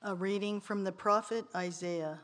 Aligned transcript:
A 0.00 0.14
reading 0.14 0.60
from 0.60 0.84
the 0.84 0.92
prophet 0.92 1.44
Isaiah. 1.56 2.20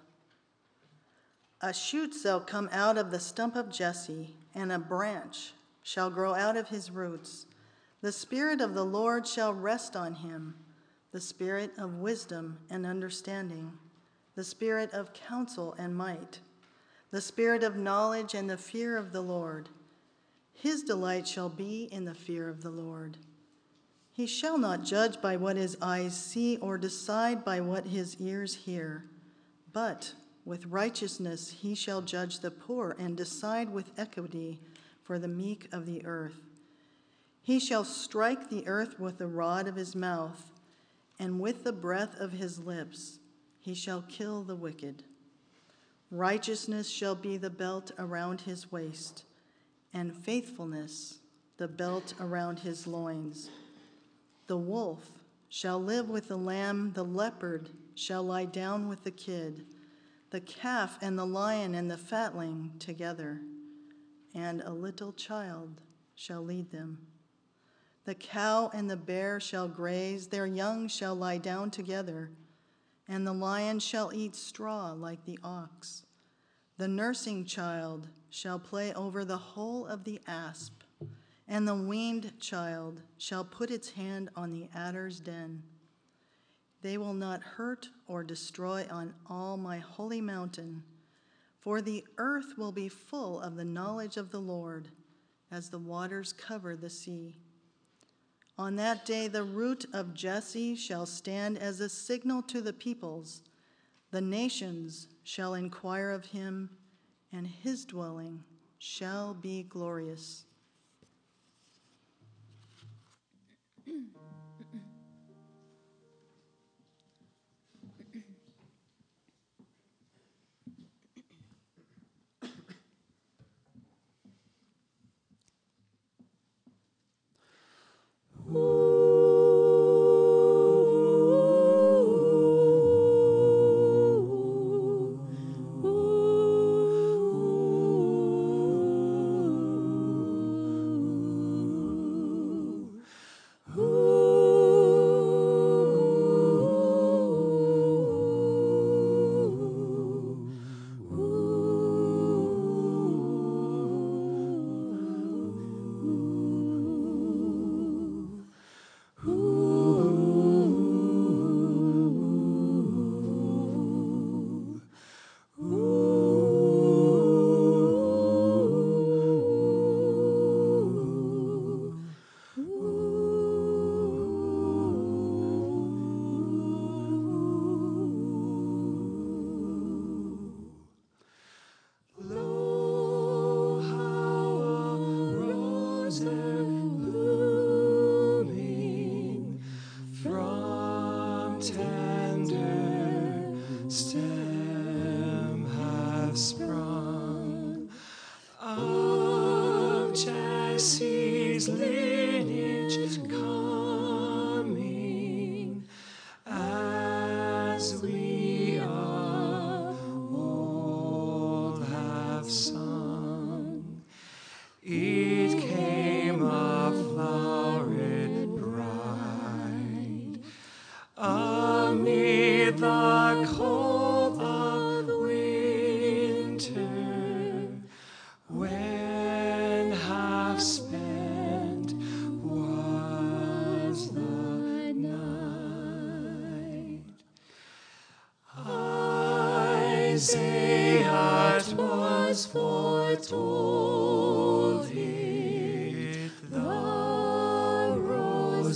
A 1.60 1.74
shoot 1.74 2.14
shall 2.14 2.40
come 2.40 2.68
out 2.70 2.96
of 2.96 3.10
the 3.10 3.18
stump 3.18 3.56
of 3.56 3.68
Jesse, 3.68 4.36
and 4.54 4.70
a 4.70 4.78
branch 4.78 5.54
shall 5.82 6.08
grow 6.08 6.34
out 6.34 6.56
of 6.56 6.68
his 6.68 6.92
roots. 6.92 7.46
The 8.00 8.12
Spirit 8.12 8.60
of 8.60 8.74
the 8.74 8.84
Lord 8.84 9.26
shall 9.26 9.52
rest 9.52 9.96
on 9.96 10.14
him 10.14 10.54
the 11.10 11.20
Spirit 11.20 11.72
of 11.78 12.00
wisdom 12.00 12.58
and 12.70 12.84
understanding, 12.86 13.72
the 14.34 14.44
Spirit 14.44 14.92
of 14.92 15.12
counsel 15.12 15.74
and 15.78 15.96
might, 15.96 16.40
the 17.10 17.20
Spirit 17.20 17.64
of 17.64 17.76
knowledge 17.76 18.34
and 18.34 18.50
the 18.50 18.56
fear 18.56 18.96
of 18.96 19.12
the 19.12 19.20
Lord. 19.20 19.68
His 20.52 20.82
delight 20.82 21.26
shall 21.26 21.48
be 21.48 21.84
in 21.92 22.04
the 22.04 22.14
fear 22.14 22.48
of 22.48 22.62
the 22.62 22.70
Lord. 22.70 23.16
He 24.14 24.28
shall 24.28 24.58
not 24.58 24.84
judge 24.84 25.20
by 25.20 25.36
what 25.36 25.56
his 25.56 25.76
eyes 25.82 26.16
see 26.16 26.56
or 26.58 26.78
decide 26.78 27.44
by 27.44 27.60
what 27.60 27.88
his 27.88 28.16
ears 28.20 28.54
hear, 28.54 29.06
but 29.72 30.14
with 30.44 30.66
righteousness 30.66 31.50
he 31.50 31.74
shall 31.74 32.00
judge 32.00 32.38
the 32.38 32.52
poor 32.52 32.94
and 32.96 33.16
decide 33.16 33.70
with 33.70 33.90
equity 33.98 34.60
for 35.02 35.18
the 35.18 35.26
meek 35.26 35.68
of 35.72 35.84
the 35.84 36.06
earth. 36.06 36.38
He 37.42 37.58
shall 37.58 37.84
strike 37.84 38.50
the 38.50 38.64
earth 38.68 39.00
with 39.00 39.18
the 39.18 39.26
rod 39.26 39.66
of 39.66 39.74
his 39.74 39.96
mouth, 39.96 40.46
and 41.18 41.40
with 41.40 41.64
the 41.64 41.72
breath 41.72 42.14
of 42.20 42.30
his 42.30 42.60
lips 42.60 43.18
he 43.58 43.74
shall 43.74 44.02
kill 44.02 44.44
the 44.44 44.54
wicked. 44.54 45.02
Righteousness 46.12 46.88
shall 46.88 47.16
be 47.16 47.36
the 47.36 47.50
belt 47.50 47.90
around 47.98 48.42
his 48.42 48.70
waist, 48.70 49.24
and 49.92 50.14
faithfulness 50.14 51.18
the 51.56 51.66
belt 51.66 52.14
around 52.20 52.60
his 52.60 52.86
loins. 52.86 53.50
The 54.46 54.56
wolf 54.56 55.10
shall 55.48 55.78
live 55.78 56.08
with 56.08 56.28
the 56.28 56.36
lamb, 56.36 56.92
the 56.92 57.04
leopard 57.04 57.70
shall 57.94 58.22
lie 58.22 58.44
down 58.44 58.88
with 58.88 59.04
the 59.04 59.10
kid, 59.10 59.66
the 60.30 60.40
calf 60.40 60.98
and 61.00 61.18
the 61.18 61.26
lion 61.26 61.74
and 61.74 61.90
the 61.90 61.96
fatling 61.96 62.72
together, 62.78 63.40
and 64.34 64.60
a 64.62 64.72
little 64.72 65.12
child 65.12 65.80
shall 66.14 66.42
lead 66.42 66.70
them. 66.70 67.06
The 68.04 68.14
cow 68.14 68.70
and 68.74 68.90
the 68.90 68.96
bear 68.96 69.40
shall 69.40 69.68
graze, 69.68 70.26
their 70.26 70.46
young 70.46 70.88
shall 70.88 71.14
lie 71.14 71.38
down 71.38 71.70
together, 71.70 72.30
and 73.08 73.26
the 73.26 73.32
lion 73.32 73.78
shall 73.78 74.12
eat 74.12 74.34
straw 74.34 74.92
like 74.92 75.24
the 75.24 75.38
ox. 75.42 76.04
The 76.76 76.88
nursing 76.88 77.46
child 77.46 78.08
shall 78.28 78.58
play 78.58 78.92
over 78.92 79.24
the 79.24 79.38
hole 79.38 79.86
of 79.86 80.04
the 80.04 80.20
asp 80.26 80.83
and 81.46 81.68
the 81.68 81.74
weaned 81.74 82.32
child 82.40 83.02
shall 83.18 83.44
put 83.44 83.70
its 83.70 83.90
hand 83.90 84.30
on 84.34 84.50
the 84.50 84.68
adder's 84.74 85.20
den. 85.20 85.62
They 86.82 86.98
will 86.98 87.14
not 87.14 87.42
hurt 87.42 87.88
or 88.06 88.24
destroy 88.24 88.86
on 88.90 89.14
all 89.28 89.56
my 89.56 89.78
holy 89.78 90.20
mountain, 90.20 90.82
for 91.58 91.80
the 91.80 92.04
earth 92.18 92.58
will 92.58 92.72
be 92.72 92.88
full 92.88 93.40
of 93.40 93.56
the 93.56 93.64
knowledge 93.64 94.16
of 94.16 94.30
the 94.30 94.40
Lord 94.40 94.88
as 95.50 95.70
the 95.70 95.78
waters 95.78 96.32
cover 96.32 96.76
the 96.76 96.90
sea. 96.90 97.36
On 98.56 98.76
that 98.76 99.04
day, 99.04 99.28
the 99.28 99.42
root 99.42 99.84
of 99.92 100.14
Jesse 100.14 100.76
shall 100.76 101.06
stand 101.06 101.58
as 101.58 101.80
a 101.80 101.88
signal 101.88 102.42
to 102.42 102.60
the 102.60 102.72
peoples. 102.72 103.42
The 104.10 104.20
nations 104.20 105.08
shall 105.24 105.54
inquire 105.54 106.10
of 106.10 106.26
him, 106.26 106.70
and 107.32 107.46
his 107.46 107.84
dwelling 107.84 108.44
shall 108.78 109.34
be 109.34 109.64
glorious. 109.64 110.44
Hmm. 113.86 114.04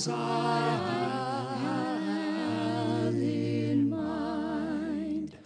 I 0.07 0.79
have 1.63 3.15
in 3.15 3.91
mind. 3.91 5.37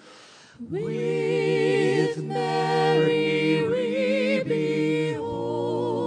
With 0.68 2.18
Mary 2.18 3.66
we 3.66 4.42
behold 4.44 5.98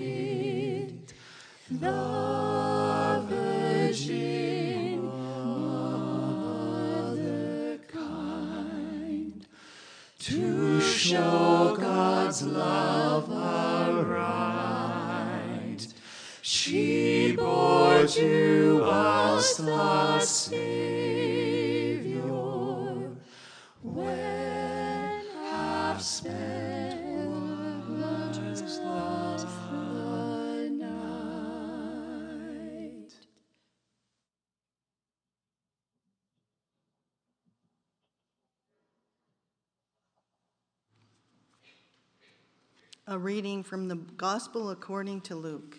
it, 0.00 1.14
the 1.68 3.24
Virgin 3.28 5.02
Mother 6.20 7.78
kind, 7.88 9.46
to 10.20 10.80
show 10.80 11.76
God's 11.76 12.42
love 12.44 13.28
around. 13.30 14.73
She 16.46 17.34
bore 17.34 18.06
to 18.06 18.82
us 18.84 19.56
the 19.56 20.20
Savior 20.20 22.20
when 23.82 25.22
half 25.42 26.02
spent 26.02 27.00
was 27.88 28.38
the 28.50 28.58
night. 30.68 30.84
A 43.06 43.18
reading 43.18 43.62
from 43.62 43.88
the 43.88 43.96
Gospel 43.96 44.68
according 44.68 45.22
to 45.22 45.34
Luke. 45.34 45.78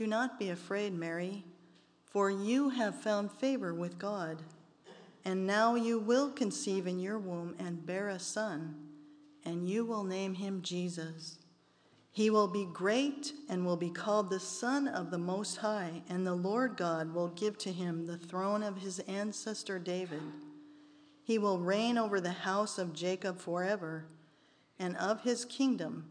Do 0.00 0.06
not 0.06 0.38
be 0.38 0.48
afraid, 0.48 0.94
Mary, 0.94 1.44
for 2.06 2.30
you 2.30 2.70
have 2.70 3.02
found 3.02 3.30
favor 3.30 3.74
with 3.74 3.98
God. 3.98 4.42
And 5.26 5.46
now 5.46 5.74
you 5.74 5.98
will 5.98 6.30
conceive 6.30 6.86
in 6.86 6.98
your 6.98 7.18
womb 7.18 7.54
and 7.58 7.84
bear 7.84 8.08
a 8.08 8.18
son, 8.18 8.76
and 9.44 9.68
you 9.68 9.84
will 9.84 10.02
name 10.02 10.32
him 10.32 10.62
Jesus. 10.62 11.36
He 12.12 12.30
will 12.30 12.48
be 12.48 12.64
great 12.72 13.34
and 13.50 13.66
will 13.66 13.76
be 13.76 13.90
called 13.90 14.30
the 14.30 14.40
Son 14.40 14.88
of 14.88 15.10
the 15.10 15.18
Most 15.18 15.58
High, 15.58 16.00
and 16.08 16.26
the 16.26 16.34
Lord 16.34 16.78
God 16.78 17.12
will 17.12 17.28
give 17.28 17.58
to 17.58 17.70
him 17.70 18.06
the 18.06 18.16
throne 18.16 18.62
of 18.62 18.78
his 18.78 19.00
ancestor 19.00 19.78
David. 19.78 20.22
He 21.24 21.36
will 21.36 21.58
reign 21.58 21.98
over 21.98 22.22
the 22.22 22.30
house 22.30 22.78
of 22.78 22.94
Jacob 22.94 23.38
forever, 23.38 24.06
and 24.78 24.96
of 24.96 25.24
his 25.24 25.44
kingdom 25.44 26.08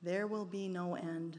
there 0.00 0.26
will 0.26 0.46
be 0.46 0.68
no 0.68 0.94
end. 0.94 1.38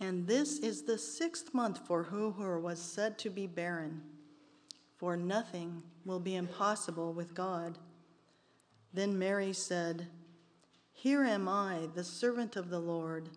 and 0.00 0.26
this 0.26 0.58
is 0.58 0.82
the 0.82 0.98
sixth 0.98 1.54
month 1.54 1.86
for 1.86 2.02
who 2.02 2.30
was 2.58 2.78
said 2.78 3.18
to 3.18 3.30
be 3.30 3.46
barren. 3.46 4.02
For 4.96 5.16
nothing 5.16 5.82
will 6.04 6.20
be 6.20 6.36
impossible 6.36 7.12
with 7.12 7.34
God. 7.34 7.78
Then 8.92 9.18
Mary 9.18 9.52
said, 9.52 10.08
Here 10.92 11.24
am 11.24 11.48
I, 11.48 11.88
the 11.94 12.04
servant 12.04 12.56
of 12.56 12.70
the 12.70 12.80
Lord. 12.80 13.28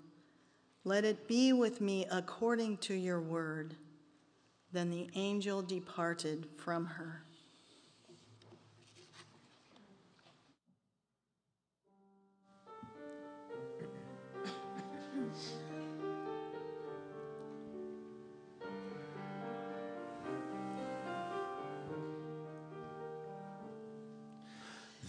Let 0.84 1.04
it 1.04 1.28
be 1.28 1.52
with 1.54 1.82
me 1.82 2.06
according 2.10 2.78
to 2.78 2.94
your 2.94 3.20
word. 3.20 3.76
Then 4.72 4.90
the 4.90 5.10
angel 5.16 5.62
departed 5.62 6.48
from 6.58 6.86
her. 6.86 7.27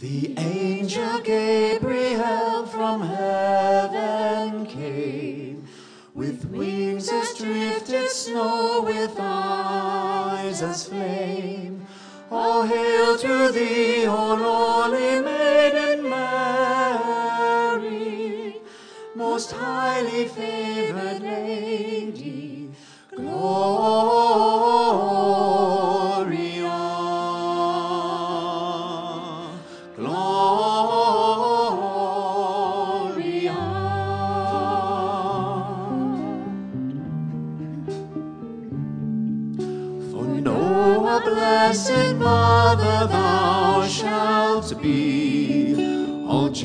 The 0.01 0.35
angel 0.39 1.19
Gabriel 1.23 2.67
from 2.67 3.01
heaven 3.01 4.65
came, 4.67 5.67
with 6.15 6.45
wings 6.45 7.09
as 7.09 7.35
drifted 7.35 8.09
snow, 8.09 8.83
with 8.87 9.17
eyes 9.19 10.63
as 10.63 10.85
flame. 10.89 11.85
All 12.31 12.63
hail 12.63 13.19
to 13.19 13.51
thee, 13.51 14.07
O 14.07 14.35
lowly 14.37 15.21
maiden 15.21 16.09
Mary, 16.09 17.35
most 19.17 19.51
highly 19.51 20.29
favored 20.29 21.23
lady. 21.23 22.71
Gloria. 23.17 23.88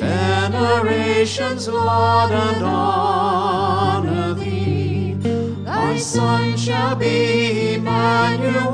Generations 0.04 1.68
laud 1.68 2.30
and 2.30 2.62
honor 2.62 4.34
thee. 4.34 5.14
Thy 5.64 5.96
son 5.96 6.56
shall 6.56 6.96
be 6.96 7.74
Emmanuel, 7.74 8.72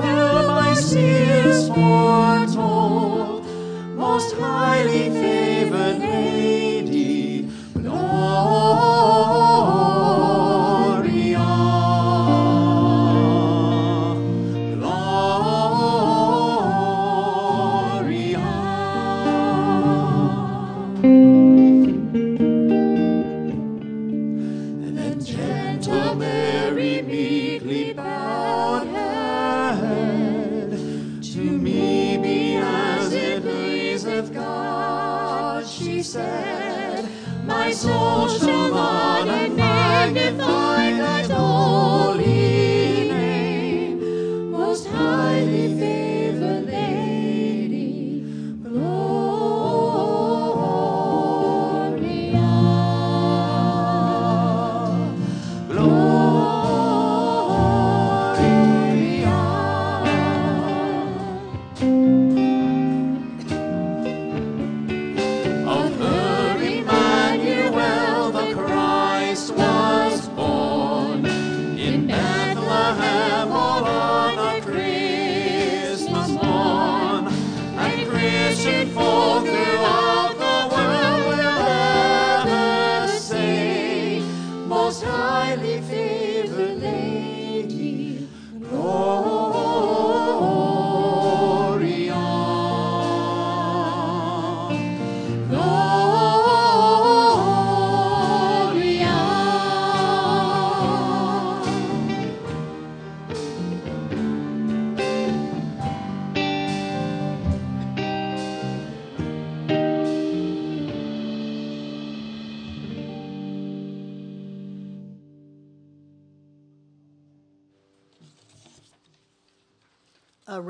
by 0.49 0.75
seers 0.75 1.69
foretold. 1.69 3.45
Most 3.97 4.35
highly 4.37 5.10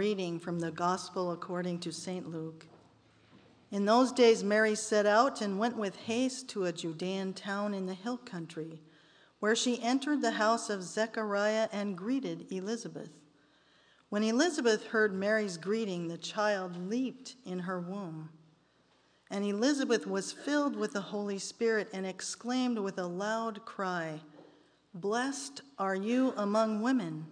reading 0.00 0.40
from 0.40 0.58
the 0.58 0.70
Gospel 0.70 1.30
according 1.30 1.78
to 1.78 1.92
St. 1.92 2.26
Luke. 2.26 2.64
In 3.70 3.84
those 3.84 4.12
days, 4.12 4.42
Mary 4.42 4.74
set 4.74 5.04
out 5.04 5.42
and 5.42 5.58
went 5.58 5.76
with 5.76 5.94
haste 5.94 6.48
to 6.48 6.64
a 6.64 6.72
Judean 6.72 7.34
town 7.34 7.74
in 7.74 7.84
the 7.84 7.92
hill 7.92 8.16
country, 8.16 8.80
where 9.40 9.54
she 9.54 9.82
entered 9.82 10.22
the 10.22 10.30
house 10.30 10.70
of 10.70 10.82
Zechariah 10.82 11.68
and 11.70 11.98
greeted 11.98 12.50
Elizabeth. 12.50 13.10
When 14.08 14.22
Elizabeth 14.22 14.86
heard 14.86 15.12
Mary's 15.12 15.58
greeting, 15.58 16.08
the 16.08 16.16
child 16.16 16.88
leaped 16.88 17.36
in 17.44 17.58
her 17.58 17.78
womb. 17.78 18.30
And 19.30 19.44
Elizabeth 19.44 20.06
was 20.06 20.32
filled 20.32 20.76
with 20.76 20.94
the 20.94 21.02
Holy 21.02 21.38
Spirit 21.38 21.90
and 21.92 22.06
exclaimed 22.06 22.78
with 22.78 22.96
a 22.96 23.06
loud 23.06 23.66
cry, 23.66 24.22
Blessed 24.94 25.60
are 25.78 25.94
you 25.94 26.32
among 26.38 26.80
women 26.80 27.26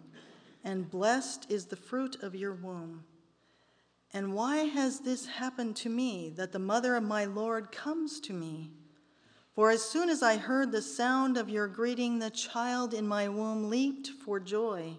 and 0.68 0.90
blessed 0.90 1.50
is 1.50 1.64
the 1.64 1.76
fruit 1.76 2.22
of 2.22 2.34
your 2.34 2.52
womb. 2.52 3.02
And 4.12 4.34
why 4.34 4.58
has 4.64 5.00
this 5.00 5.24
happened 5.24 5.76
to 5.76 5.88
me, 5.88 6.30
that 6.36 6.52
the 6.52 6.58
mother 6.58 6.94
of 6.94 7.04
my 7.04 7.24
Lord 7.24 7.72
comes 7.72 8.20
to 8.20 8.34
me? 8.34 8.70
For 9.54 9.70
as 9.70 9.82
soon 9.82 10.10
as 10.10 10.22
I 10.22 10.36
heard 10.36 10.70
the 10.70 10.82
sound 10.82 11.38
of 11.38 11.48
your 11.48 11.68
greeting, 11.68 12.18
the 12.18 12.28
child 12.28 12.92
in 12.92 13.08
my 13.08 13.30
womb 13.30 13.70
leaped 13.70 14.08
for 14.22 14.38
joy. 14.38 14.92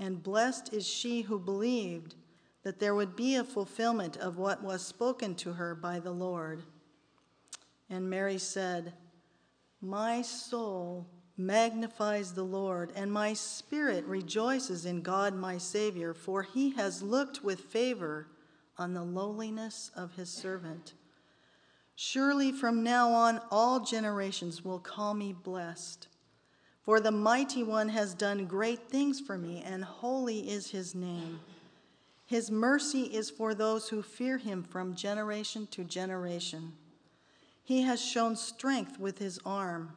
And 0.00 0.20
blessed 0.20 0.72
is 0.72 0.84
she 0.84 1.22
who 1.22 1.38
believed 1.38 2.16
that 2.64 2.80
there 2.80 2.96
would 2.96 3.14
be 3.14 3.36
a 3.36 3.44
fulfillment 3.44 4.16
of 4.16 4.38
what 4.38 4.64
was 4.64 4.84
spoken 4.84 5.36
to 5.36 5.52
her 5.52 5.76
by 5.76 6.00
the 6.00 6.10
Lord. 6.10 6.64
And 7.88 8.10
Mary 8.10 8.38
said, 8.38 8.92
My 9.80 10.20
soul 10.22 11.06
magnifies 11.36 12.32
the 12.32 12.44
Lord, 12.44 12.92
and 12.94 13.12
my 13.12 13.32
spirit 13.32 14.04
rejoices 14.04 14.86
in 14.86 15.02
God 15.02 15.34
my 15.34 15.58
Savior, 15.58 16.14
for 16.14 16.42
he 16.42 16.70
has 16.70 17.02
looked 17.02 17.42
with 17.42 17.60
favor 17.60 18.28
on 18.78 18.94
the 18.94 19.02
lowliness 19.02 19.90
of 19.96 20.14
his 20.14 20.30
servant. 20.30 20.94
Surely 21.96 22.50
from 22.50 22.82
now 22.82 23.10
on 23.10 23.40
all 23.50 23.80
generations 23.80 24.64
will 24.64 24.78
call 24.78 25.14
me 25.14 25.32
blessed. 25.32 26.08
For 26.82 27.00
the 27.00 27.12
mighty 27.12 27.62
one 27.62 27.88
has 27.88 28.14
done 28.14 28.46
great 28.46 28.88
things 28.88 29.20
for 29.20 29.38
me, 29.38 29.62
and 29.64 29.84
holy 29.84 30.50
is 30.50 30.70
his 30.70 30.94
name. 30.94 31.40
His 32.26 32.50
mercy 32.50 33.02
is 33.02 33.30
for 33.30 33.54
those 33.54 33.88
who 33.88 34.02
fear 34.02 34.38
him 34.38 34.62
from 34.62 34.94
generation 34.94 35.66
to 35.72 35.84
generation. 35.84 36.72
He 37.62 37.82
has 37.82 38.04
shown 38.04 38.36
strength 38.36 38.98
with 38.98 39.18
his 39.18 39.38
arm. 39.46 39.96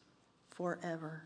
forever. 0.61 1.23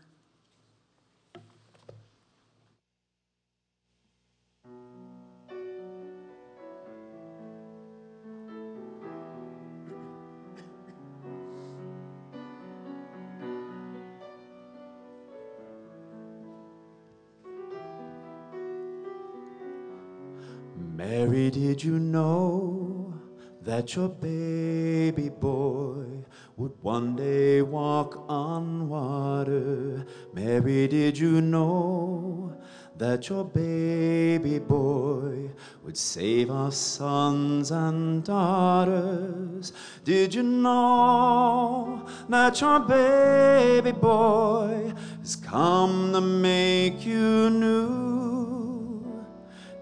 Mary, 20.94 21.50
did 21.50 21.84
you 21.84 21.98
know 21.98 23.12
that 23.60 23.94
your 23.94 24.08
baby 24.08 25.28
boy 25.28 26.15
would 26.56 26.72
one 26.80 27.14
day 27.14 27.60
walk 27.60 28.24
on 28.30 28.88
water. 28.88 30.06
Mary, 30.32 30.88
did 30.88 31.18
you 31.18 31.42
know 31.42 32.56
that 32.96 33.28
your 33.28 33.44
baby 33.44 34.58
boy 34.58 35.50
would 35.84 35.98
save 35.98 36.50
our 36.50 36.72
sons 36.72 37.70
and 37.70 38.24
daughters? 38.24 39.74
Did 40.02 40.34
you 40.34 40.44
know 40.44 42.08
that 42.30 42.58
your 42.58 42.80
baby 42.80 43.92
boy 43.92 44.94
has 45.20 45.36
come 45.36 46.14
to 46.14 46.22
make 46.22 47.04
you 47.04 47.50
new? 47.50 49.26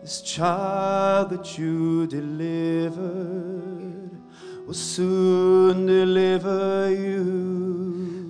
This 0.02 0.23
child 0.23 1.31
that 1.31 1.57
you 1.57 2.09
delivered 2.09 3.63
will 4.66 4.75
soon 4.75 5.87
deliver 5.87 6.90
you. 6.90 7.23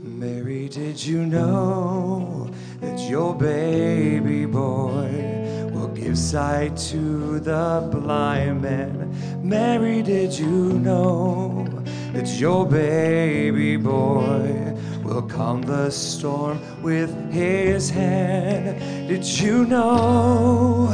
Mary, 0.03 0.69
did 0.69 1.05
you 1.05 1.25
know 1.25 2.50
that 2.81 2.99
your 3.09 3.35
baby 3.35 4.45
boy 4.45 5.71
will 5.73 5.88
give 5.88 6.19
sight 6.19 6.76
to 6.76 7.38
the 7.38 7.88
blind 7.93 8.62
man? 8.62 9.14
Mary, 9.43 10.03
did 10.03 10.37
you 10.37 10.73
know 10.73 11.69
that 12.12 12.26
your 12.41 12.67
baby 12.67 13.76
boy 13.76 14.74
calm 15.23 15.62
the 15.62 15.90
storm 15.90 16.61
with 16.83 17.11
his 17.33 17.90
hand? 17.90 18.78
Did 19.09 19.25
you 19.25 19.64
know 19.66 20.88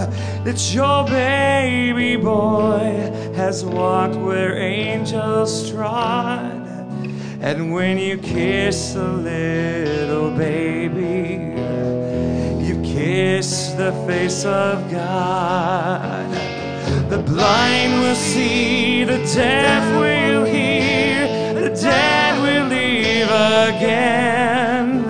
that 0.45 0.75
your 0.75 1.05
baby 1.07 2.17
boy 2.17 3.13
has 3.35 3.65
walked 3.65 4.17
where 4.17 4.57
angels 4.57 5.71
trod? 5.71 6.61
And 7.41 7.73
when 7.73 7.97
you 7.99 8.19
kiss 8.19 8.95
a 8.97 9.03
little 9.03 10.31
baby, 10.37 11.55
you 12.65 12.81
kiss 12.83 13.71
the 13.73 13.93
face 14.07 14.45
of 14.45 14.91
God. 14.91 16.31
The 17.09 17.19
blind 17.19 18.01
will 18.03 18.15
see, 18.15 19.05
the 19.05 19.19
deaf 19.35 19.83
will 19.99 20.20
again. 23.41 25.03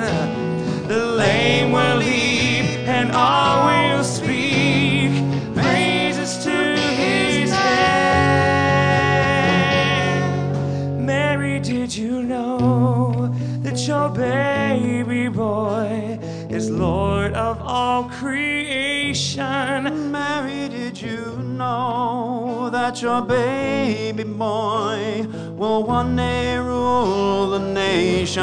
The 0.87 1.04
lame 1.04 1.72
will 1.72 1.96
leap, 1.96 2.87
and 2.88 3.10
all 3.12 3.66
will 3.66 4.04
speak 4.04 5.10
praises 5.54 6.42
to 6.44 6.50
his 6.50 7.50
name. 7.50 7.60
Mary, 11.06 11.58
did 11.60 11.94
you 11.96 12.22
know 12.22 13.34
that 13.62 13.87
your 13.87 14.08
baby 14.10 15.28
boy 15.28 16.18
is 16.49 16.70
Lord 16.70 17.34
of 17.34 17.60
all 17.62 18.04
creation? 18.04 20.10
Mary, 20.12 20.68
did 20.68 21.00
you 21.00 21.37
know 21.37 22.68
that 22.70 23.00
your 23.02 23.22
baby 23.22 24.25
boy 24.25 25.26
will 25.60 25.82
one 25.84 26.16
day 26.16 26.56
rule 26.56 27.50
the 27.50 27.58
nation? 27.58 28.42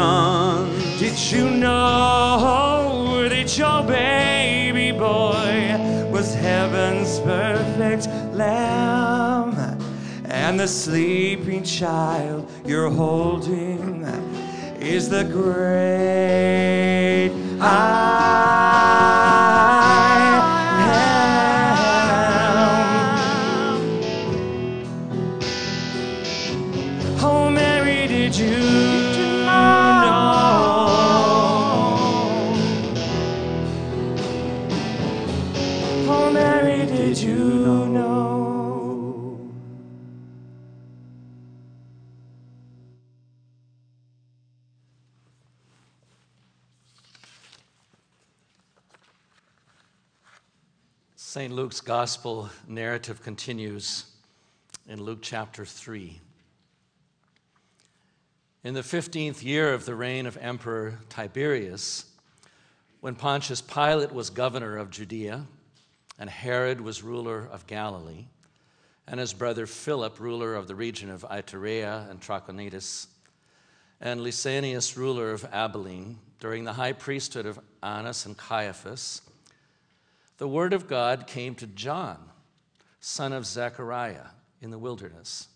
Did 1.00 1.18
you 1.32 1.50
know 1.50 3.28
that 3.28 3.58
your 3.58 3.82
baby 3.82 4.92
boy 4.92 6.12
was 6.12 6.36
heaven's 6.36 7.20
perfect 7.22 8.06
lamb? 8.36 9.56
And 10.26 10.60
the 10.60 10.68
sleeping 10.68 11.64
child 11.64 12.48
you're 12.64 12.92
holding 12.92 14.04
is 14.80 15.10
the 15.10 15.24
great 15.24 16.38
I 17.60 18.57
St. 51.30 51.54
Luke's 51.54 51.82
gospel 51.82 52.50
narrative 52.70 53.22
continues 53.22 54.06
in 54.88 55.04
Luke 55.04 55.20
chapter 55.22 55.66
3. 55.66 56.22
In 58.64 58.74
the 58.74 58.80
15th 58.80 59.44
year 59.44 59.74
of 59.74 59.84
the 59.84 59.94
reign 59.94 60.26
of 60.26 60.38
Emperor 60.38 61.00
Tiberius, 61.10 62.06
when 63.02 63.14
Pontius 63.14 63.62
Pilate 63.62 64.14
was 64.14 64.30
governor 64.30 64.78
of 64.78 64.90
Judea, 64.90 65.46
and 66.18 66.30
Herod 66.30 66.80
was 66.80 67.04
ruler 67.04 67.50
of 67.52 67.68
Galilee, 67.68 68.28
and 69.06 69.20
his 69.20 69.34
brother 69.34 69.68
Philip, 69.68 70.22
ruler 70.22 70.56
of 70.56 70.70
the 70.70 70.76
region 70.76 71.10
of 71.10 71.26
Iturea 71.30 72.10
and 72.10 72.22
Trachonitis, 72.22 73.08
and 74.00 74.22
Lysanias, 74.22 74.96
ruler 74.96 75.32
of 75.32 75.44
Abilene, 75.52 76.20
during 76.40 76.64
the 76.64 76.72
high 76.72 76.94
priesthood 76.94 77.46
of 77.46 77.60
Annas 77.84 78.26
and 78.26 78.38
Caiaphas, 78.38 79.24
the 80.38 80.48
word 80.48 80.74
of 80.74 80.88
God 80.88 81.28
came 81.28 81.56
to 81.56 81.68
John, 81.68 82.18
son 83.00 83.34
of 83.34 83.46
Zechariah, 83.46 84.28
in 84.62 84.72
the 84.72 84.80
wilderness. 84.80 85.48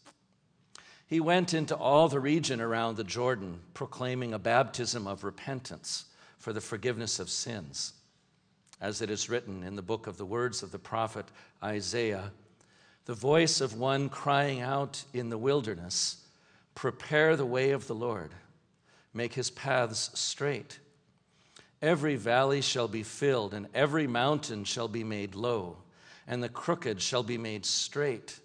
He 1.06 1.20
went 1.20 1.54
into 1.54 1.76
all 1.76 2.08
the 2.08 2.20
region 2.20 2.62
around 2.62 2.96
the 2.96 3.04
Jordan, 3.04 3.60
proclaiming 3.74 4.34
a 4.34 4.40
baptism 4.40 5.08
of 5.08 5.24
repentance 5.24 6.06
for 6.40 6.54
the 6.54 6.62
forgiveness 6.62 7.20
of 7.20 7.30
sins. 7.30 7.94
As 8.80 9.02
it 9.02 9.12
is 9.12 9.30
written 9.30 9.64
in 9.64 9.76
the 9.76 9.82
book 9.82 10.08
of 10.08 10.18
the 10.18 10.26
words 10.26 10.64
of 10.64 10.72
the 10.72 10.80
prophet 10.80 11.26
Isaiah, 11.64 12.32
the 13.06 13.14
voice 13.14 13.62
of 13.62 13.78
one 13.78 14.10
crying 14.10 14.62
out 14.62 15.04
in 15.14 15.30
the 15.30 15.38
wilderness, 15.38 16.26
Prepare 16.74 17.36
the 17.36 17.46
way 17.46 17.72
of 17.72 17.88
the 17.88 17.96
Lord, 17.96 18.34
make 19.14 19.34
his 19.34 19.52
paths 19.52 20.10
straight. 20.14 20.80
Every 21.82 22.16
valley 22.16 22.62
shall 22.62 22.88
be 22.88 23.02
filled, 23.02 23.54
and 23.56 23.68
every 23.74 24.06
mountain 24.06 24.66
shall 24.66 24.88
be 24.88 25.04
made 25.04 25.34
low, 25.34 25.78
and 26.28 26.44
the 26.44 26.50
crooked 26.50 27.02
shall 27.02 27.24
be 27.24 27.40
made 27.40 27.66
straight, 27.66 28.40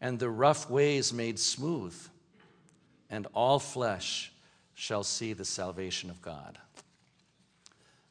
and 0.00 0.18
the 0.18 0.30
rough 0.30 0.70
ways 0.70 1.12
made 1.12 1.38
smooth, 1.38 1.94
and 3.10 3.26
all 3.34 3.58
flesh 3.58 4.32
shall 4.74 5.04
see 5.04 5.34
the 5.34 5.44
salvation 5.44 6.08
of 6.08 6.22
God. 6.22 6.58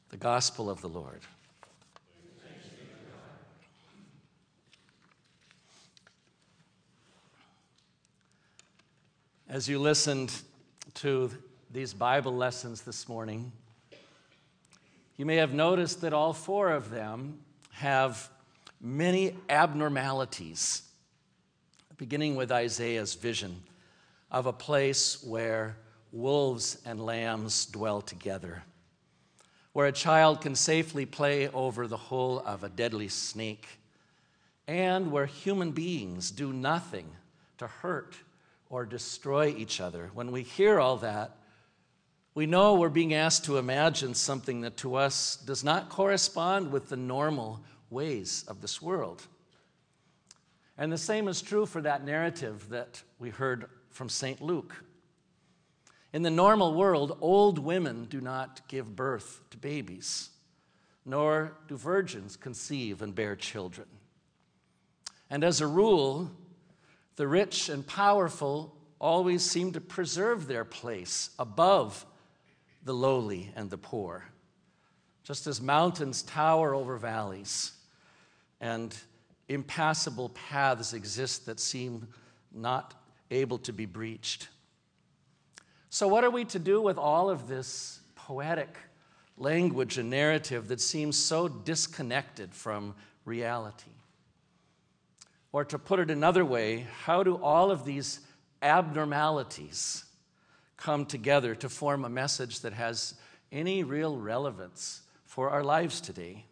The 0.09 0.17
gospel 0.17 0.69
of 0.69 0.81
the 0.81 0.89
Lord. 0.89 1.21
As 9.47 9.67
you 9.67 9.79
listened 9.79 10.31
to 10.93 11.31
these 11.71 11.91
Bible 11.91 12.35
lessons 12.35 12.81
this 12.81 13.09
morning, 13.09 13.51
you 15.19 15.25
may 15.25 15.35
have 15.35 15.53
noticed 15.53 15.99
that 15.99 16.13
all 16.13 16.31
four 16.31 16.71
of 16.71 16.91
them 16.91 17.39
have 17.71 18.29
many 18.79 19.35
abnormalities, 19.49 20.83
beginning 21.97 22.37
with 22.37 22.53
Isaiah's 22.53 23.15
vision 23.15 23.61
of 24.31 24.45
a 24.45 24.53
place 24.53 25.21
where 25.21 25.75
wolves 26.13 26.77
and 26.85 27.05
lambs 27.05 27.65
dwell 27.65 27.99
together, 27.99 28.63
where 29.73 29.87
a 29.87 29.91
child 29.91 30.39
can 30.39 30.55
safely 30.55 31.05
play 31.05 31.49
over 31.49 31.85
the 31.85 31.97
hole 31.97 32.41
of 32.45 32.63
a 32.63 32.69
deadly 32.69 33.09
snake, 33.09 33.67
and 34.69 35.11
where 35.11 35.25
human 35.25 35.71
beings 35.71 36.31
do 36.31 36.53
nothing 36.53 37.11
to 37.57 37.67
hurt 37.67 38.15
or 38.69 38.85
destroy 38.85 39.47
each 39.47 39.81
other. 39.81 40.11
When 40.13 40.31
we 40.31 40.43
hear 40.43 40.79
all 40.79 40.95
that, 40.99 41.35
we 42.35 42.45
know 42.45 42.75
we're 42.75 42.89
being 42.89 43.13
asked 43.13 43.45
to 43.45 43.57
imagine 43.57 44.13
something 44.13 44.61
that 44.61 44.77
to 44.77 44.95
us 44.95 45.35
does 45.35 45.63
not 45.63 45.89
correspond 45.89 46.71
with 46.71 46.89
the 46.89 46.97
normal 46.97 47.63
ways 47.89 48.45
of 48.47 48.61
this 48.61 48.81
world. 48.81 49.23
And 50.77 50.91
the 50.91 50.97
same 50.97 51.27
is 51.27 51.41
true 51.41 51.65
for 51.65 51.81
that 51.81 52.05
narrative 52.05 52.69
that 52.69 53.01
we 53.19 53.29
heard 53.31 53.69
from 53.89 54.07
St. 54.07 54.41
Luke. 54.41 54.83
In 56.13 56.21
the 56.21 56.29
normal 56.29 56.73
world, 56.73 57.17
old 57.21 57.59
women 57.59 58.05
do 58.05 58.21
not 58.21 58.61
give 58.67 58.95
birth 58.95 59.41
to 59.51 59.57
babies, 59.57 60.29
nor 61.05 61.57
do 61.67 61.77
virgins 61.77 62.35
conceive 62.35 63.01
and 63.01 63.13
bear 63.13 63.35
children. 63.35 63.87
And 65.29 65.43
as 65.43 65.61
a 65.61 65.67
rule, 65.67 66.31
the 67.15 67.27
rich 67.27 67.69
and 67.69 67.85
powerful 67.85 68.75
always 68.99 69.43
seem 69.43 69.73
to 69.73 69.81
preserve 69.81 70.47
their 70.47 70.65
place 70.65 71.29
above 71.37 72.05
the 72.83 72.93
lowly 72.93 73.51
and 73.55 73.69
the 73.69 73.77
poor. 73.77 74.25
Just 75.23 75.47
as 75.47 75.61
mountains 75.61 76.23
tower 76.23 76.73
over 76.73 76.97
valleys 76.97 77.73
and 78.61 78.95
impassable 79.47 80.29
paths 80.29 80.93
exist 80.93 81.45
that 81.45 81.59
seem 81.59 82.07
not 82.51 82.93
able 83.31 83.57
to 83.59 83.73
be 83.73 83.85
breached. 83.85 84.47
So, 85.89 86.07
what 86.07 86.23
are 86.23 86.29
we 86.29 86.45
to 86.45 86.59
do 86.59 86.81
with 86.81 86.97
all 86.97 87.29
of 87.29 87.47
this 87.47 87.99
poetic 88.15 88.77
language 89.37 89.97
and 89.97 90.09
narrative 90.09 90.67
that 90.67 90.81
seems 90.81 91.17
so 91.17 91.47
disconnected 91.47 92.53
from 92.53 92.95
reality? 93.25 93.91
Or 95.51 95.65
to 95.65 95.79
put 95.79 95.99
it 95.99 96.11
another 96.11 96.45
way, 96.45 96.85
how 97.03 97.23
do 97.23 97.35
all 97.35 97.71
of 97.71 97.85
these 97.85 98.19
abnormalities 98.61 100.05
come 100.79 101.05
together 101.05 101.53
to 101.55 101.69
form 101.69 102.05
a 102.05 102.09
message 102.09 102.61
that 102.61 102.73
has 102.73 103.13
any 103.51 103.83
real 103.83 104.17
relevance 104.17 105.01
for 105.25 105.49
our 105.49 105.63
lives 105.63 105.99
today. 105.99 106.45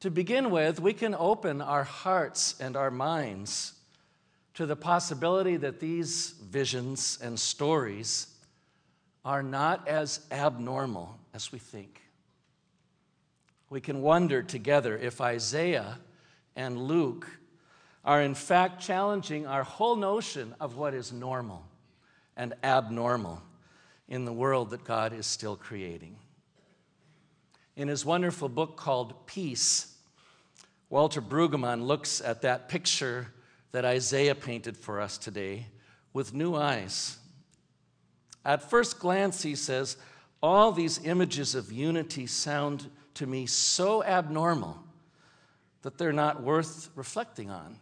To 0.00 0.10
begin 0.10 0.50
with, 0.50 0.80
we 0.80 0.92
can 0.92 1.14
open 1.14 1.60
our 1.60 1.84
hearts 1.84 2.54
and 2.58 2.76
our 2.76 2.90
minds 2.90 3.74
to 4.54 4.64
the 4.64 4.76
possibility 4.76 5.56
that 5.58 5.80
these 5.80 6.30
visions 6.30 7.18
and 7.22 7.38
stories 7.38 8.28
are 9.24 9.42
not 9.42 9.86
as 9.86 10.20
abnormal 10.30 11.18
as 11.34 11.52
we 11.52 11.58
think. 11.58 12.00
We 13.68 13.80
can 13.80 14.00
wonder 14.00 14.42
together 14.42 14.96
if 14.96 15.20
Isaiah 15.20 15.98
and 16.54 16.78
Luke 16.78 17.28
are 18.04 18.22
in 18.22 18.34
fact 18.34 18.80
challenging 18.80 19.46
our 19.46 19.64
whole 19.64 19.96
notion 19.96 20.54
of 20.58 20.76
what 20.76 20.94
is 20.94 21.12
normal 21.12 21.64
and 22.36 22.54
abnormal 22.62 23.42
in 24.08 24.24
the 24.24 24.32
world 24.32 24.70
that 24.70 24.84
God 24.84 25.12
is 25.12 25.26
still 25.26 25.56
creating. 25.56 26.16
In 27.76 27.88
his 27.88 28.04
wonderful 28.04 28.48
book 28.48 28.76
called 28.76 29.26
Peace, 29.26 29.94
Walter 30.88 31.20
Brueggemann 31.20 31.86
looks 31.86 32.20
at 32.20 32.42
that 32.42 32.68
picture 32.68 33.28
that 33.72 33.84
Isaiah 33.84 34.34
painted 34.34 34.76
for 34.76 35.00
us 35.00 35.18
today 35.18 35.66
with 36.12 36.32
new 36.32 36.54
eyes. 36.54 37.18
At 38.44 38.62
first 38.62 39.00
glance, 39.00 39.42
he 39.42 39.56
says, 39.56 39.96
all 40.42 40.70
these 40.70 41.04
images 41.04 41.54
of 41.54 41.72
unity 41.72 42.26
sound 42.26 42.88
to 43.14 43.26
me 43.26 43.46
so 43.46 44.04
abnormal 44.04 44.78
that 45.82 45.98
they're 45.98 46.12
not 46.12 46.42
worth 46.42 46.90
reflecting 46.94 47.50
on. 47.50 47.78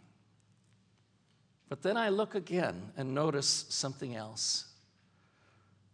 But 1.69 1.83
then 1.83 1.97
I 1.97 2.11
look 2.11 2.35
again 2.35 2.93
and 2.97 3.15
notice 3.15 3.67
something 3.69 4.15
else. 4.15 4.67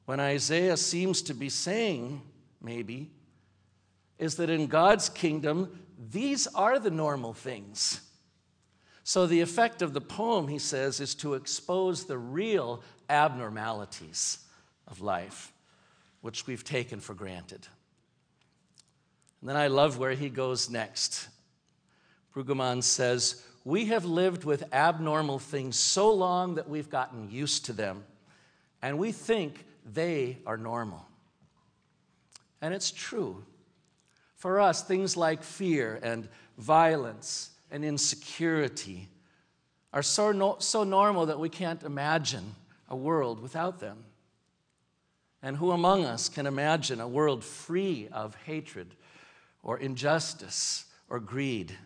When 0.04 0.20
Isaiah 0.20 0.76
seems 0.76 1.22
to 1.22 1.34
be 1.34 1.48
saying, 1.48 2.22
maybe, 2.60 3.10
is 4.18 4.36
that 4.36 4.50
in 4.50 4.66
God's 4.66 5.08
kingdom, 5.08 5.80
these 6.10 6.46
are 6.48 6.78
the 6.78 6.90
normal 6.90 7.32
things. 7.32 8.00
So, 9.02 9.26
the 9.26 9.40
effect 9.40 9.82
of 9.82 9.92
the 9.92 10.00
poem, 10.00 10.48
he 10.48 10.58
says, 10.58 11.00
is 11.00 11.14
to 11.16 11.34
expose 11.34 12.04
the 12.04 12.18
real 12.18 12.82
abnormalities 13.08 14.38
of 14.86 15.00
life, 15.00 15.52
which 16.20 16.46
we've 16.46 16.64
taken 16.64 17.00
for 17.00 17.14
granted. 17.14 17.66
And 19.40 19.48
then 19.48 19.56
I 19.56 19.68
love 19.68 19.98
where 19.98 20.12
he 20.12 20.28
goes 20.28 20.68
next. 20.68 21.28
Brueggemann 22.34 22.82
says, 22.82 23.42
we 23.64 23.86
have 23.86 24.04
lived 24.04 24.44
with 24.44 24.72
abnormal 24.72 25.38
things 25.38 25.78
so 25.78 26.12
long 26.12 26.54
that 26.54 26.68
we've 26.68 26.90
gotten 26.90 27.30
used 27.30 27.66
to 27.66 27.72
them, 27.72 28.04
and 28.82 28.98
we 28.98 29.12
think 29.12 29.64
they 29.92 30.38
are 30.46 30.56
normal. 30.56 31.06
And 32.62 32.74
it's 32.74 32.90
true. 32.90 33.44
For 34.36 34.60
us, 34.60 34.82
things 34.82 35.16
like 35.16 35.42
fear 35.42 35.98
and 36.02 36.28
violence 36.56 37.50
and 37.70 37.84
insecurity 37.84 39.08
are 39.92 40.02
so, 40.02 40.32
no, 40.32 40.56
so 40.58 40.84
normal 40.84 41.26
that 41.26 41.38
we 41.38 41.48
can't 41.48 41.82
imagine 41.82 42.54
a 42.88 42.96
world 42.96 43.40
without 43.40 43.80
them. 43.80 44.04
And 45.42 45.56
who 45.56 45.70
among 45.70 46.04
us 46.04 46.28
can 46.28 46.46
imagine 46.46 47.00
a 47.00 47.08
world 47.08 47.44
free 47.44 48.08
of 48.12 48.34
hatred 48.46 48.94
or 49.62 49.78
injustice 49.78 50.86
or 51.08 51.18
greed? 51.18 51.76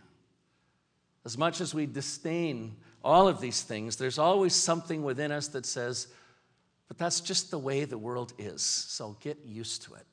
As 1.24 1.38
much 1.38 1.60
as 1.60 1.74
we 1.74 1.86
disdain 1.86 2.76
all 3.02 3.28
of 3.28 3.40
these 3.40 3.62
things, 3.62 3.96
there's 3.96 4.18
always 4.18 4.54
something 4.54 5.02
within 5.02 5.32
us 5.32 5.48
that 5.48 5.66
says, 5.66 6.08
but 6.88 6.98
that's 6.98 7.20
just 7.20 7.50
the 7.50 7.58
way 7.58 7.84
the 7.84 7.98
world 7.98 8.32
is, 8.38 8.62
so 8.62 9.16
get 9.20 9.38
used 9.44 9.82
to 9.82 9.94
it. 9.94 10.06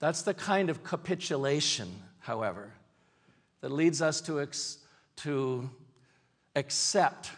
That's 0.00 0.22
the 0.22 0.34
kind 0.34 0.70
of 0.70 0.82
capitulation 0.82 1.88
however, 2.24 2.72
that 3.60 3.70
leads 3.70 4.00
us 4.00 4.20
to, 4.22 4.40
ex- 4.40 4.78
to 5.16 5.70
accept 6.56 7.30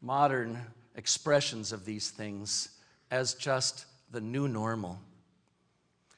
modern 0.00 0.60
expressions 0.96 1.72
of 1.72 1.84
these 1.84 2.10
things 2.10 2.70
as 3.10 3.34
just 3.34 3.86
the 4.10 4.20
new 4.20 4.48
normal, 4.48 5.00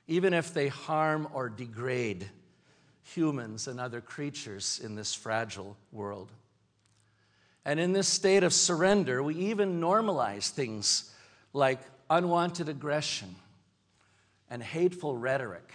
even 0.07 0.33
if 0.33 0.55
they 0.55 0.69
harm 0.69 1.29
or 1.33 1.49
degrade 1.49 2.29
humans 3.05 3.69
and 3.69 3.79
other 3.79 4.01
creatures 4.01 4.81
in 4.83 4.95
this 4.97 5.15
fragile 5.15 5.77
world. 5.93 6.31
And 7.65 7.79
in 7.79 7.93
this 7.93 8.09
state 8.09 8.43
of 8.43 8.53
surrender, 8.53 9.23
we 9.23 9.35
even 9.37 9.81
normalize 9.81 10.51
things 10.51 11.11
like 11.53 11.81
unwanted 12.11 12.69
aggression 12.69 13.35
and 14.51 14.63
hateful 14.63 15.17
rhetoric 15.17 15.73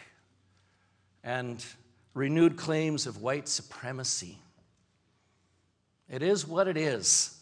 and 1.23 1.63
renewed 2.13 2.57
claims 2.57 3.07
of 3.07 3.21
white 3.21 3.47
supremacy. 3.47 4.37
It 6.09 6.23
is 6.23 6.47
what 6.47 6.67
it 6.67 6.77
is, 6.77 7.37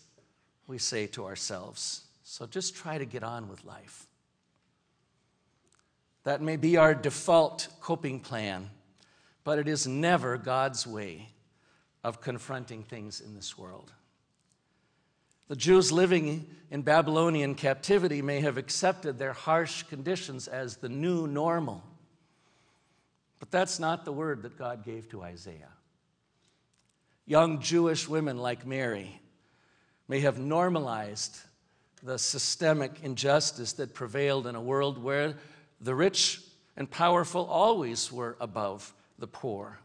we 0.67 0.77
say 0.77 1.07
to 1.07 1.25
ourselves. 1.25 2.03
So 2.23 2.45
just 2.45 2.75
try 2.75 2.97
to 2.97 3.05
get 3.05 3.23
on 3.23 3.47
with 3.47 3.63
life. 3.63 4.05
That 6.23 6.41
may 6.41 6.57
be 6.57 6.75
our 6.75 6.93
default 6.93 7.69
coping 7.79 8.19
plan, 8.19 8.69
but 9.47 9.59
it 9.59 9.69
is 9.69 9.87
never 9.87 10.37
God's 10.37 10.85
way 10.85 11.29
of 12.03 12.19
confronting 12.19 12.83
things 12.83 13.21
in 13.21 13.33
this 13.33 13.57
world. 13.57 13.93
The 15.47 15.55
Jews 15.55 15.89
living 15.89 16.45
in 16.69 16.81
Babylonian 16.81 17.55
captivity 17.55 18.21
may 18.21 18.41
have 18.41 18.57
accepted 18.57 19.17
their 19.17 19.31
harsh 19.31 19.83
conditions 19.83 20.49
as 20.49 20.75
the 20.75 20.89
new 20.89 21.27
normal. 21.27 21.81
But 23.39 23.49
that's 23.49 23.79
not 23.79 24.03
the 24.03 24.11
word 24.11 24.41
that 24.41 24.57
God 24.57 24.83
gave 24.83 25.07
to 25.11 25.23
Isaiah. 25.23 25.71
Young 27.25 27.61
Jewish 27.61 28.05
women 28.05 28.37
like 28.39 28.67
Mary 28.67 29.17
may 30.09 30.19
have 30.19 30.37
normalized 30.37 31.39
the 32.03 32.19
systemic 32.19 32.91
injustice 33.01 33.71
that 33.71 33.93
prevailed 33.93 34.45
in 34.45 34.55
a 34.55 34.61
world 34.61 35.01
where 35.01 35.37
the 35.79 35.95
rich 35.95 36.41
and 36.75 36.91
powerful 36.91 37.45
always 37.45 38.11
were 38.11 38.35
above 38.41 38.93
the 39.17 39.27
poor. 39.27 39.79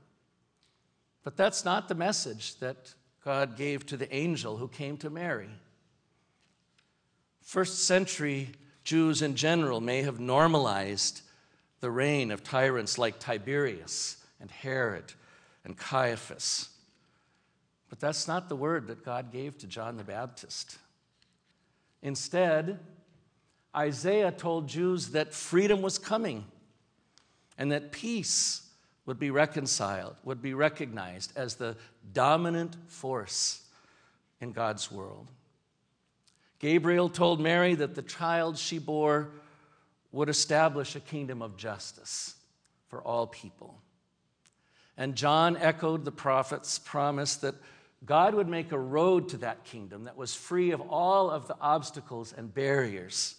But 1.25 1.37
that's 1.37 1.65
not 1.65 1.89
the 1.89 1.95
message 1.95 2.57
that 2.59 2.95
God 3.25 3.57
gave 3.57 3.87
to 3.87 3.97
the 3.97 4.13
angel 4.15 4.57
who 4.57 4.69
came 4.69 4.97
to 4.99 5.11
Mary. 5.11 5.51
First 7.41 7.87
century 7.87 8.49
Jews 8.85 9.23
in 9.23 9.37
general 9.37 9.81
may 9.81 10.03
have 10.03 10.19
normalized 10.19 11.23
the 11.81 11.91
reign 11.91 12.31
of 12.31 12.43
tyrants 12.43 12.99
like 12.99 13.19
Tiberius 13.19 14.17
and 14.41 14.51
Herod 14.51 15.13
and 15.65 15.77
Caiaphas. 15.77 16.69
But 17.89 18.01
that's 18.01 18.27
not 18.27 18.49
the 18.49 18.57
word 18.57 18.89
that 18.89 19.05
God 19.05 19.31
gave 19.31 19.59
to 19.59 19.67
John 19.67 19.97
the 19.97 20.05
Baptist. 20.05 20.79
Instead, 22.03 22.81
Isaiah 23.77 24.33
told 24.33 24.69
Jews 24.69 25.11
that 25.11 25.33
freedom 25.33 25.83
was 25.83 25.99
coming 25.99 26.45
and 27.57 27.71
that 27.71 27.93
peace 27.93 28.62
would 29.07 29.19
be 29.19 29.31
reconciled, 29.31 30.17
would 30.25 30.41
be 30.41 30.55
recognized 30.55 31.33
as 31.37 31.57
the 31.57 31.77
dominant 32.13 32.77
force 32.87 33.63
in 34.41 34.53
God's 34.53 34.91
world. 34.91 35.29
Gabriel 36.59 37.09
told 37.09 37.41
Mary 37.41 37.75
that 37.75 37.95
the 37.95 38.03
child 38.03 38.57
she 38.57 38.79
bore 38.79 39.31
would 40.13 40.29
establish 40.29 40.95
a 40.95 41.01
kingdom 41.01 41.43
of 41.43 41.57
justice 41.57 42.37
for 42.89 43.03
all 43.03 43.27
people. 43.27 43.81
And 44.97 45.17
John 45.17 45.57
echoed 45.57 46.05
the 46.05 46.13
prophet's 46.13 46.79
promise 46.79 47.37
that 47.37 47.55
God 48.05 48.35
would 48.35 48.49
make 48.49 48.73
a 48.73 48.79
road 48.79 49.29
to 49.31 49.39
that 49.39 49.65
kingdom 49.65 50.05
that 50.05 50.17
was 50.17 50.35
free 50.35 50.73
of 50.73 50.81
all 50.81 51.31
of 51.31 51.49
the 51.49 51.57
obstacles 51.61 52.33
and 52.37 52.53
barriers 52.53 53.37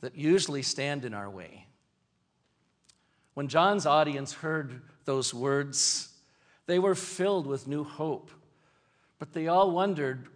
that 0.00 0.16
usually 0.16 0.62
stand 0.62 1.04
in 1.04 1.14
our 1.14 1.30
way. 1.30 1.66
When 3.34 3.48
John's 3.48 3.86
audience 3.86 4.32
heard 4.32 4.82
those 5.04 5.32
words, 5.32 6.12
they 6.66 6.78
were 6.78 6.94
filled 6.94 7.46
with 7.46 7.66
new 7.66 7.84
hope. 7.84 8.30
But 9.18 9.32
they 9.32 9.48
all 9.48 9.70
wondered 9.70 10.28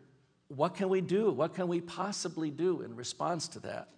what 0.49 0.75
can 0.75 0.89
we 0.89 1.01
do? 1.01 1.31
What 1.31 1.55
can 1.55 1.69
we 1.69 1.81
possibly 1.81 2.51
do 2.51 2.83
in 2.83 2.95
response 2.95 3.49
to 3.49 3.61
that? 3.61 3.89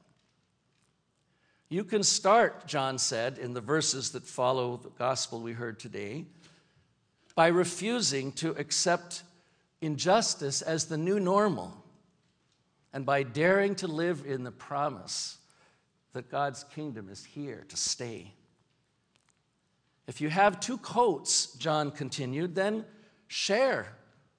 You 1.68 1.84
can 1.84 2.02
start, 2.02 2.66
John 2.66 2.96
said 2.96 3.36
in 3.36 3.52
the 3.52 3.60
verses 3.60 4.12
that 4.12 4.26
follow 4.26 4.78
the 4.78 4.88
gospel 4.90 5.40
we 5.40 5.52
heard 5.52 5.78
today, 5.78 6.24
by 7.34 7.48
refusing 7.48 8.32
to 8.32 8.52
accept 8.52 9.22
injustice 9.82 10.62
as 10.62 10.86
the 10.86 10.96
new 10.96 11.20
normal 11.20 11.84
and 12.94 13.04
by 13.04 13.22
daring 13.22 13.74
to 13.76 13.86
live 13.86 14.24
in 14.26 14.44
the 14.44 14.50
promise 14.50 15.36
that 16.14 16.30
God's 16.30 16.64
kingdom 16.64 17.10
is 17.10 17.24
here 17.24 17.66
to 17.68 17.76
stay. 17.76 18.32
If 20.08 20.22
you 20.22 20.30
have 20.30 20.58
two 20.58 20.78
coats, 20.78 21.52
John 21.58 21.90
continued, 21.90 22.54
then 22.54 22.86
share 23.26 23.92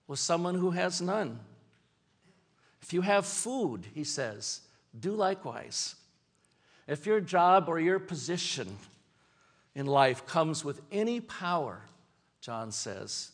with 0.07 0.17
someone 0.17 0.55
who 0.55 0.71
has 0.71 0.99
none. 0.99 1.39
If 2.81 2.91
you 2.91 3.01
have 3.01 3.27
food, 3.27 3.85
he 3.93 4.03
says, 4.03 4.61
do 4.99 5.11
likewise. 5.11 5.93
If 6.87 7.05
your 7.05 7.21
job 7.21 7.69
or 7.69 7.79
your 7.79 7.99
position 7.99 8.77
in 9.75 9.85
life 9.85 10.25
comes 10.25 10.65
with 10.65 10.81
any 10.91 11.21
power, 11.21 11.83
John 12.41 12.71
says, 12.71 13.29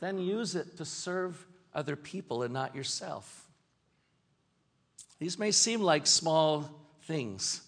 then 0.00 0.18
use 0.18 0.54
it 0.54 0.76
to 0.76 0.84
serve 0.84 1.46
other 1.74 1.96
people 1.96 2.42
and 2.42 2.52
not 2.52 2.76
yourself. 2.76 3.48
These 5.18 5.38
may 5.38 5.50
seem 5.50 5.80
like 5.80 6.06
small 6.06 6.68
things, 7.04 7.62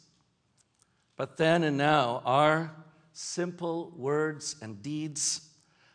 but 1.16 1.38
then 1.38 1.62
and 1.62 1.78
now, 1.78 2.20
our 2.26 2.70
simple 3.16 3.92
words 3.96 4.57
and 4.61 4.83
deeds 4.83 5.48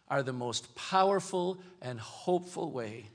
are 0.08 0.24
the 0.24 0.34
most 0.34 0.74
powerful 0.76 1.62
and 1.80 2.00
hopeful 2.00 2.72
way 2.72 3.06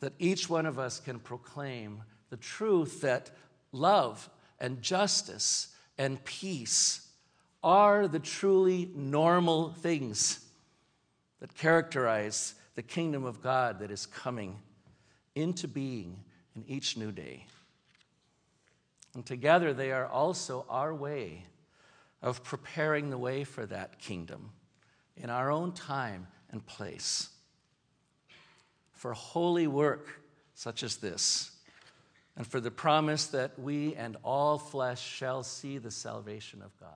that 0.00 0.12
each 0.18 0.50
one 0.50 0.66
of 0.66 0.80
us 0.80 0.98
can 0.98 1.20
proclaim 1.20 2.02
the 2.30 2.36
truth 2.36 3.00
that 3.00 3.30
love 3.70 4.28
and 4.58 4.82
justice 4.82 5.68
and 5.96 6.24
peace 6.24 7.08
are 7.62 8.08
the 8.08 8.18
truly 8.18 8.90
normal 8.96 9.70
things 9.70 10.40
that 11.38 11.54
characterize 11.54 12.54
the 12.74 12.82
kingdom 12.82 13.24
of 13.24 13.40
God 13.40 13.78
that 13.78 13.92
is 13.92 14.06
coming 14.06 14.58
into 15.36 15.68
being 15.68 16.18
in 16.56 16.64
each 16.66 16.96
new 16.96 17.12
day. 17.12 17.46
And 19.14 19.24
together 19.24 19.72
they 19.72 19.92
are 19.92 20.06
also 20.06 20.66
our 20.68 20.92
way 20.92 21.44
of 22.22 22.44
preparing 22.44 23.10
the 23.10 23.18
way 23.18 23.44
for 23.44 23.66
that 23.66 23.98
kingdom 23.98 24.50
in 25.16 25.28
our 25.28 25.50
own 25.50 25.72
time 25.72 26.26
and 26.50 26.64
place. 26.64 27.28
For 28.92 29.12
holy 29.12 29.66
work 29.66 30.20
such 30.54 30.82
as 30.82 30.96
this 30.96 31.50
and 32.36 32.46
for 32.46 32.60
the 32.60 32.70
promise 32.70 33.26
that 33.26 33.58
we 33.58 33.94
and 33.94 34.16
all 34.22 34.58
flesh 34.58 35.02
shall 35.02 35.42
see 35.42 35.78
the 35.78 35.90
salvation 35.90 36.62
of 36.62 36.78
God. 36.78 36.90